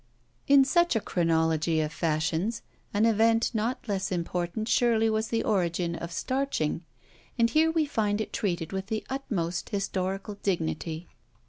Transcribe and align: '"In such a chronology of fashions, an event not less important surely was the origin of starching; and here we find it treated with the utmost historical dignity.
'"In 0.55 0.65
such 0.65 0.95
a 0.95 0.99
chronology 0.99 1.79
of 1.79 1.93
fashions, 1.93 2.63
an 2.91 3.05
event 3.05 3.51
not 3.53 3.87
less 3.87 4.11
important 4.11 4.67
surely 4.67 5.11
was 5.11 5.27
the 5.27 5.43
origin 5.43 5.93
of 5.95 6.11
starching; 6.11 6.83
and 7.37 7.51
here 7.51 7.69
we 7.69 7.85
find 7.85 8.19
it 8.19 8.33
treated 8.33 8.71
with 8.71 8.87
the 8.87 9.05
utmost 9.11 9.69
historical 9.69 10.39
dignity. 10.41 11.07